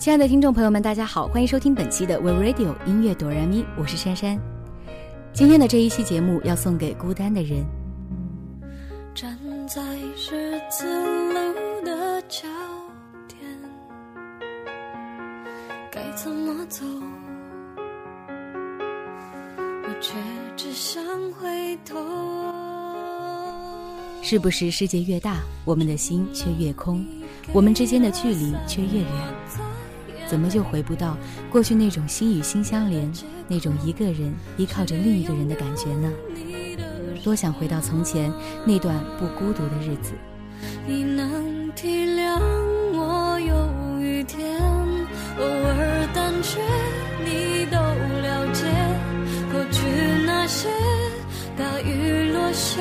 [0.00, 4.40] 亲爱的听众朋友们，大家好，欢迎收听本期的 We Radio 音乐哆来咪，我是珊珊。
[5.34, 7.62] 今天的这一期节目要送给孤单的人。
[9.14, 9.38] 站
[9.68, 9.82] 在
[10.16, 10.86] 十字
[11.34, 12.48] 路的交
[13.28, 13.38] 点，
[15.92, 16.82] 该怎么走？
[19.84, 20.14] 我却
[20.56, 21.98] 只想回头。
[24.22, 27.04] 是不是世界越大，我们的心却越空？
[27.52, 29.69] 我们之间的距离却越远？
[30.30, 31.16] 怎么就回不到
[31.50, 33.10] 过去那种心与心相连，
[33.48, 36.08] 那种一个人依靠着另一个人的感觉呢？
[37.24, 38.32] 多想回到从前
[38.64, 40.12] 那段不孤独的日子。
[40.86, 42.38] 你能体谅
[42.92, 44.56] 我有雨天，
[45.36, 46.60] 偶尔胆怯，
[47.24, 48.66] 你都了解。
[49.50, 49.82] 过去
[50.24, 50.68] 那些
[51.58, 52.80] 大雨落下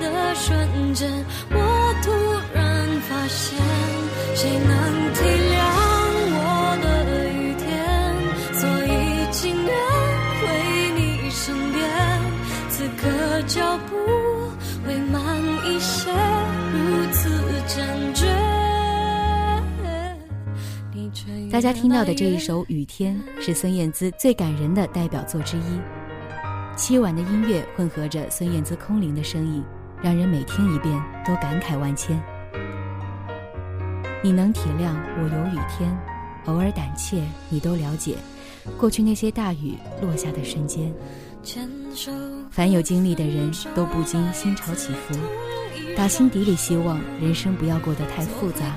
[0.00, 1.12] 的瞬间，
[1.50, 2.10] 我突
[2.54, 3.58] 然发现，
[4.34, 4.97] 谁能
[21.50, 25.80] 大家听到的这一首《雨天》是孙燕姿最感人的代表作之一。
[26.76, 29.64] 凄婉的音乐混合着孙燕姿空灵的声音，
[30.02, 30.94] 让人每听一遍
[31.26, 32.20] 都感慨万千。
[34.22, 35.90] 你能体谅我有雨天，
[36.44, 38.16] 偶尔胆怯，你都了解。
[38.76, 40.92] 过去那些大雨落下的瞬间。
[42.50, 45.16] 凡有经历的人都不禁心潮起伏，
[45.96, 48.76] 打心底里希望人生不要过得太复杂，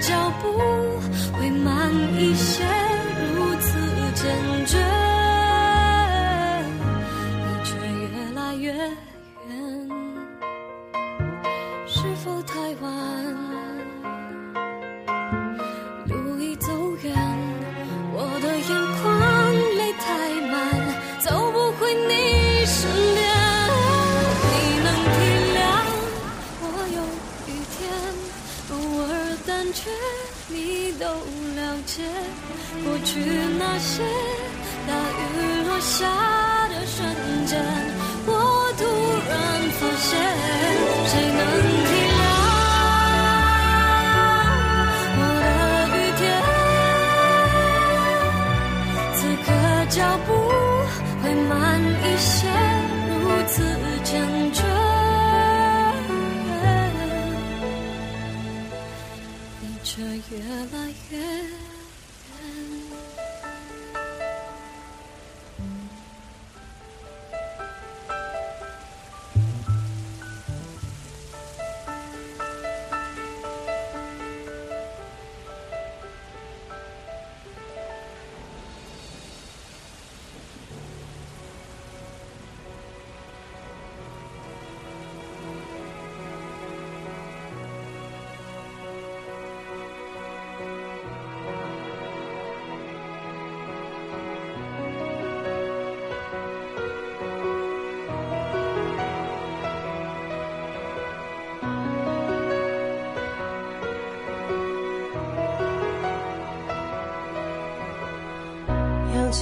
[0.00, 0.58] 脚步
[1.32, 2.64] 会慢一些，
[3.34, 3.78] 如此
[4.14, 4.24] 坚
[4.66, 4.78] 决，
[7.38, 8.90] 你却越来越远。
[11.86, 12.90] 是否太晚？
[16.08, 16.72] 路已走
[17.02, 17.14] 远，
[18.14, 18.70] 我的眼
[19.02, 19.02] 眶
[19.76, 20.04] 泪太
[20.50, 20.52] 满，
[21.20, 22.10] 走不回你
[22.66, 23.20] 身边。
[24.48, 25.16] 你能体
[25.54, 25.58] 谅
[26.62, 26.64] 我，
[26.96, 26.98] 有
[27.46, 27.78] 一天
[28.70, 28.72] 偶
[29.12, 29.21] 尔。
[29.44, 29.90] 但却
[30.48, 32.02] 你都了解
[32.84, 33.18] 过去
[33.58, 34.02] 那些
[34.86, 35.20] 大雨
[35.66, 36.06] 落下
[36.68, 36.98] 的瞬
[37.46, 37.60] 间，
[38.26, 38.30] 我
[38.78, 38.80] 突
[39.28, 39.32] 然
[39.78, 40.10] 发现，
[41.08, 41.40] 谁能
[41.88, 42.20] 体谅
[45.18, 45.48] 我的
[45.96, 46.22] 雨天？
[49.14, 49.46] 此刻
[49.90, 50.30] 脚步
[51.22, 51.50] 会慢
[51.82, 52.30] 一些，
[53.22, 53.52] 如此
[54.04, 54.10] 坚
[54.52, 54.60] 决，
[59.94, 60.42] 却越
[60.72, 61.71] 来越。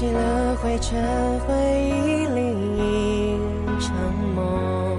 [0.01, 0.99] 起了灰尘，
[1.41, 2.41] 回忆里
[2.75, 3.95] 一场
[4.35, 4.97] 梦。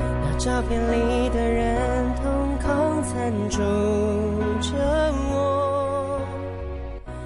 [0.00, 3.58] 那照片里的人，瞳孔残住
[4.62, 4.72] 着
[5.30, 6.18] 我。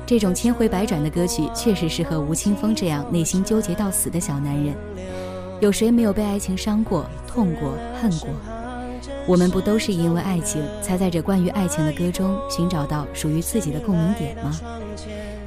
[0.05, 4.75] 这种千回百转的歌曲，确实适合吴青峰这样内心纠结到死的小男人。
[5.61, 8.31] 有谁没有被爱情伤过、痛过、恨过？
[9.29, 14.51] 我们不都是因为爱情，才在这关于爱情的歌中寻找到属于自己的共鸣点吗？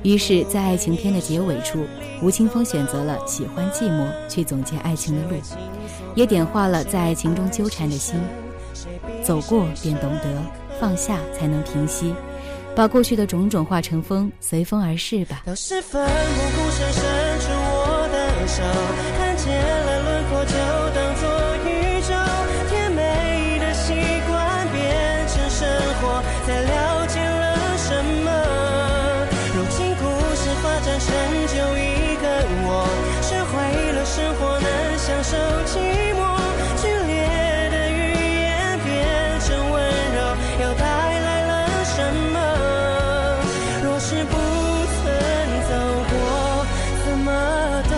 [0.06, 1.84] 于是，在爱情片的结尾处，
[2.22, 5.36] 吴青峰选择了喜欢寂寞，去总结爱情的路，
[6.14, 8.22] 也点化了在爱情中纠缠的心。
[9.24, 10.30] 走过便懂得，
[10.80, 12.14] 放下才能平息，
[12.76, 15.42] 把过去的种种化成风，随风而逝吧。
[15.44, 17.04] 到时分，模糊深深
[17.40, 18.62] 出我的手，
[19.18, 20.54] 看见了轮廓就
[20.94, 21.45] 当作
[35.16, 35.80] 享受寂
[36.14, 36.20] 寞，
[36.76, 37.24] 剧烈
[37.72, 37.96] 的语
[38.42, 38.94] 言变
[39.40, 39.74] 成温
[40.14, 40.20] 柔，
[40.62, 40.84] 又带
[41.22, 41.52] 来了
[41.86, 42.04] 什
[42.34, 42.38] 么？
[43.82, 45.04] 若是不曾
[45.70, 45.72] 走
[46.12, 46.14] 过，
[47.06, 47.30] 怎么
[47.90, 47.94] 懂？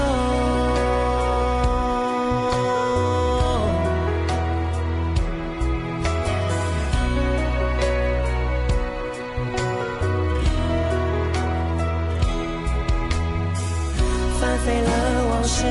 [14.40, 14.88] 翻飞了
[15.32, 15.66] 往事。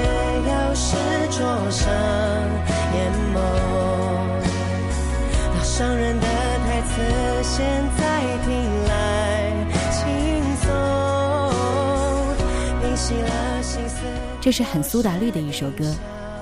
[0.79, 0.95] 是
[1.31, 1.41] 灼
[1.71, 1.91] 伤
[2.93, 3.41] 眼眸。
[5.55, 7.01] 那伤人的台词，
[7.43, 7.65] 现
[7.97, 8.53] 在听
[8.85, 8.93] 来
[9.91, 10.05] 轻
[10.63, 10.69] 松，
[12.83, 14.05] 平息了心思。
[14.39, 15.95] 这是很苏打绿的一首歌，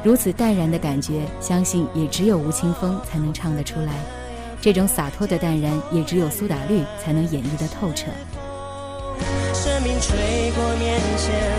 [0.03, 3.93] 如此淡然的感觉，相信也只有吴青峰才能唱得出来。
[4.61, 8.07] 这种洒脱的淡然，也只有苏打绿才能演绎得透彻。
[9.53, 11.54] 生命吹过面前，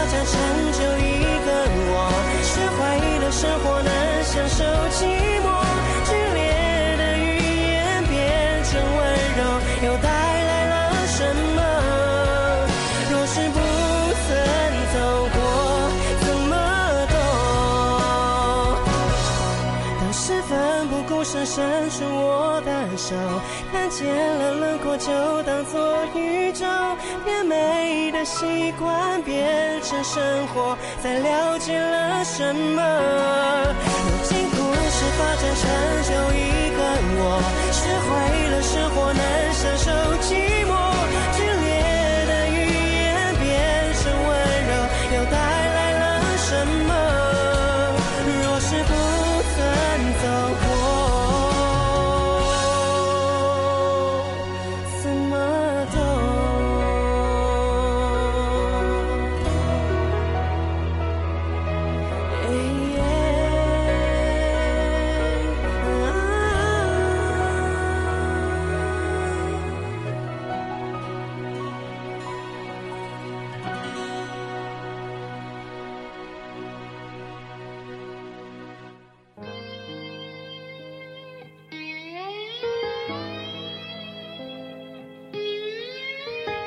[0.00, 0.32] 事发展成
[0.72, 1.12] 就一
[1.44, 1.48] 个
[1.92, 1.94] 我，
[2.42, 2.80] 学会
[3.20, 3.90] 了生活，能
[4.24, 4.64] 享受
[4.96, 4.98] 寂
[5.44, 5.46] 寞。
[6.06, 6.40] 剧烈
[6.96, 7.22] 的语
[7.68, 7.74] 言
[8.08, 8.18] 变
[8.64, 8.98] 成温
[9.36, 9.40] 柔，
[9.86, 10.72] 又带来了
[11.06, 11.18] 什
[11.54, 11.60] 么？
[13.10, 13.56] 若是不
[14.26, 14.28] 曾
[14.94, 14.96] 走
[15.34, 15.38] 过，
[16.20, 16.52] 怎么
[17.10, 17.14] 懂？
[20.00, 20.50] 当时奋
[20.88, 23.14] 不顾身伸出我的手，
[23.70, 25.78] 看见了轮廓，就当作
[26.14, 26.64] 宇宙。
[27.24, 32.82] 甜美习惯变成生活，才了解了什么。
[33.84, 35.62] 如今故事发展成
[36.04, 36.78] 就一个
[37.18, 37.40] 我，
[37.72, 38.08] 学会
[38.50, 39.20] 了生活，难
[39.52, 39.90] 享受
[40.20, 40.89] 寂寞。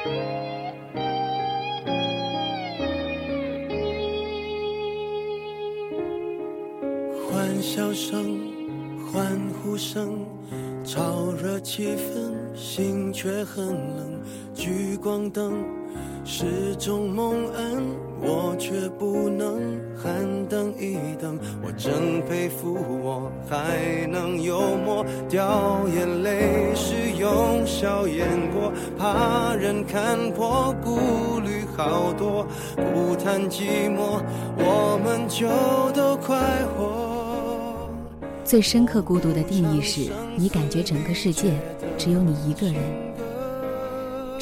[0.03, 0.11] 欢
[7.61, 8.37] 笑声、
[9.05, 10.19] 欢呼声，
[10.83, 14.21] 炒热气氛，心却很冷。
[14.53, 15.63] 聚光灯
[16.25, 17.83] 是种蒙恩，
[18.21, 19.59] 我却不能
[19.95, 20.13] 喊
[20.47, 21.37] 等一等。
[21.61, 22.73] 我真佩服
[23.03, 32.47] 我还能幽默，掉眼泪是用笑掩过，怕人看破，顾虑好多。
[32.75, 34.21] 不谈寂寞，
[34.57, 35.47] 我们就
[35.91, 36.37] 都快
[36.75, 37.89] 活。
[38.45, 41.53] 最深刻孤独的定义是，你感觉整个世界
[41.97, 43.12] 只有你一个人。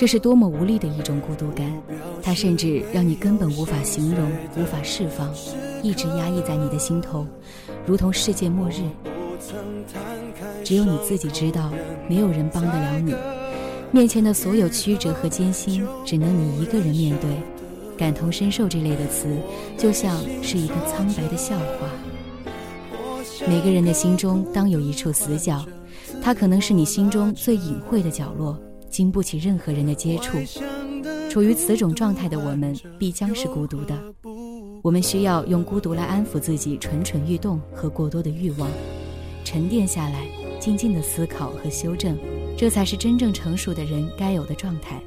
[0.01, 1.72] 这是多么无力的一种孤独感，
[2.24, 5.31] 它甚至让你根本无法形容、无法释放，
[5.84, 7.24] 一直压抑在你的心头，
[7.86, 8.81] 如同世界末日。
[10.63, 11.72] 只有你自己知道，
[12.10, 13.13] 没有人帮得了你。
[13.91, 17.29] 面前的所有曲折和艰辛，只能你一个人面对。
[17.96, 19.27] 感同身受这类的词，
[19.77, 21.88] 就像是一个苍白的笑话。
[23.48, 25.63] 每个人的心中当有一处死角，
[26.24, 28.58] 它可能是你心中最隐晦的角落，
[28.91, 30.38] 经不起任何人的接触。
[31.29, 33.98] 处于此种状态的我们，必将是孤独的。
[34.83, 38.69] 我们需要用孤独来安抚自己蠢蠢欲动和过多的欲望，
[39.43, 40.27] 沉淀下来，
[40.60, 42.17] 静静的思考和修正，
[42.57, 45.01] 这才是真正成熟的人该有的状态。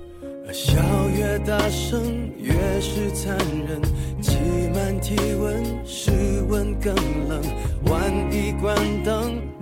[0.52, 0.74] 笑
[1.16, 2.00] 越大声，
[2.38, 3.36] 越是残
[3.66, 3.80] 忍。
[4.20, 4.36] 挤
[4.74, 6.10] 满体温，室
[6.48, 6.94] 温更
[7.28, 7.42] 冷。
[7.86, 9.40] 万一关灯，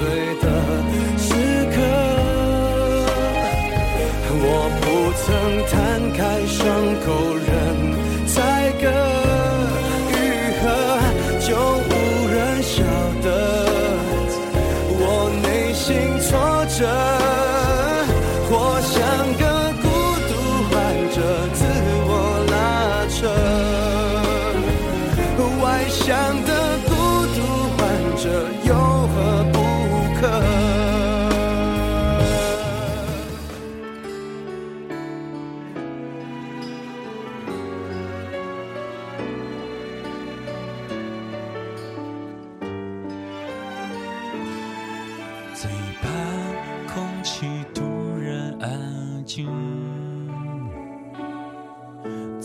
[0.00, 0.46] 碎的
[1.18, 1.28] 时
[1.74, 1.76] 刻。
[4.42, 4.46] 我
[4.80, 4.84] 不
[5.20, 5.26] 曾
[5.68, 5.76] 摊
[6.16, 6.58] 开伤
[7.04, 7.08] 口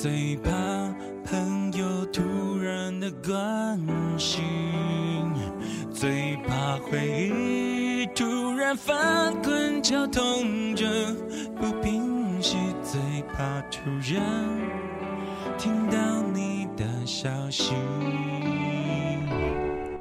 [0.05, 0.51] 最怕
[1.24, 2.21] 朋友突
[2.59, 3.81] 然的关
[4.19, 4.43] 心，
[5.91, 10.85] 最怕回忆突然翻滚绞痛着
[11.59, 13.01] 不平息，最
[13.33, 14.21] 怕突然
[15.57, 15.97] 听到
[16.35, 17.74] 你的消息。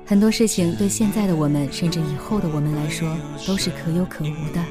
[0.05, 4.63] 很多事情对现在的我们，甚至以后的我们来说，都是可有可无的。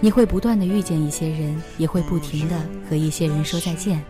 [0.00, 2.56] 你会不断的遇见一些人，也会不停的
[2.88, 4.00] 和一些人说再见。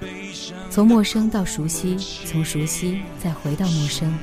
[0.79, 4.17] 从陌生到熟悉，从熟悉再回到陌生，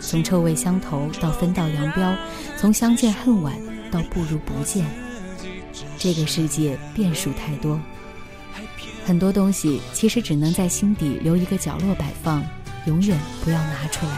[0.00, 2.12] 从臭味相投到分道扬镳，
[2.56, 3.54] 从相见恨晚
[3.88, 4.84] 到不如不见。
[5.96, 7.80] 这个世界变数太多，
[9.04, 12.44] 很多东西其实只能在心底留一个角落摆放，
[12.86, 14.12] 永远不要拿出来。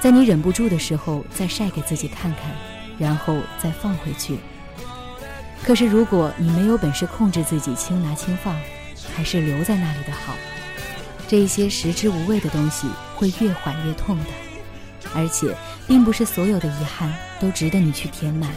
[0.00, 2.50] 在你忍不住的时候，再晒给自己看看，
[2.98, 4.36] 然后再放回去。
[5.62, 8.52] 可是如果你没有本事控制自己轻拿轻放，
[9.14, 10.34] 还是留在那里的好。
[11.28, 14.26] 这些食之无味的东西会越缓越痛的，
[15.14, 15.54] 而且
[15.86, 18.50] 并不是所有的遗憾都值得你去填满。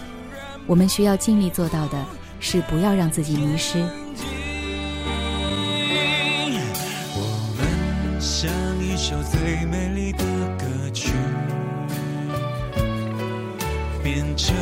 [0.68, 2.06] 我们需要尽力做到的
[2.40, 3.80] 是不要让自己迷失。
[7.16, 10.24] 我们像一首最美丽的
[10.58, 11.12] 歌曲，
[14.04, 14.56] 变成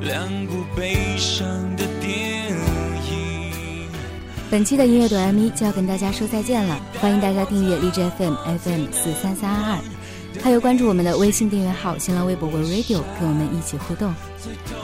[0.00, 1.46] 两部悲伤
[1.76, 1.93] 的。
[4.54, 9.78] 本期的音乐哆 M 一就要跟大家说再见了，欢迎大家订阅荔枝 FM FM 四三三二二，
[10.40, 14.14] 还有关注我们的微信订阅号、新浪微博 We Radio，跟我们一起互动。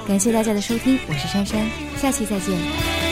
[0.08, 1.64] 感谢大家的收听，我是珊珊，
[1.96, 3.09] 下期再见。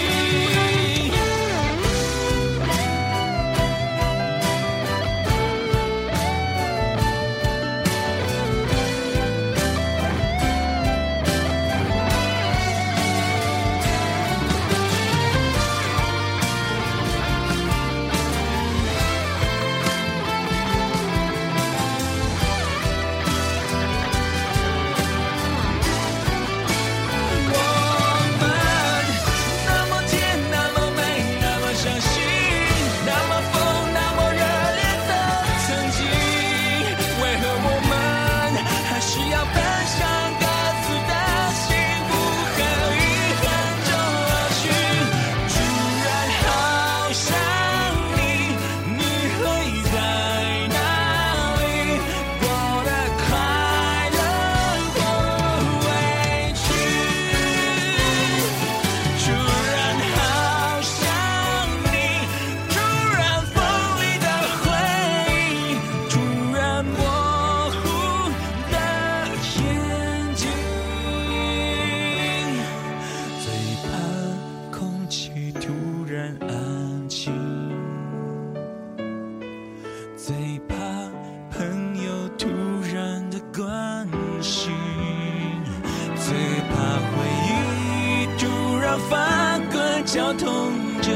[88.99, 91.12] 突然翻滚绞痛着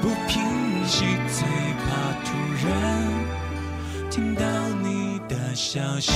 [0.00, 0.42] 不平
[0.84, 1.46] 息，最
[1.78, 1.86] 怕
[2.24, 2.30] 突
[2.66, 2.70] 然
[4.10, 4.42] 听到
[4.82, 6.12] 你的消息，